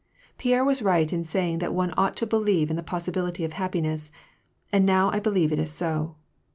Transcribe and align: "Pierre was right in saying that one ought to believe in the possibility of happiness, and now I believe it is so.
"Pierre 0.39 0.65
was 0.65 0.81
right 0.81 1.13
in 1.13 1.23
saying 1.23 1.59
that 1.59 1.75
one 1.75 1.93
ought 1.95 2.15
to 2.15 2.25
believe 2.25 2.71
in 2.71 2.75
the 2.75 2.81
possibility 2.81 3.43
of 3.45 3.53
happiness, 3.53 4.09
and 4.73 4.83
now 4.83 5.11
I 5.11 5.19
believe 5.19 5.51
it 5.51 5.59
is 5.59 5.71
so. 5.71 6.15